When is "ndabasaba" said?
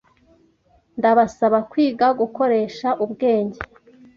0.97-1.57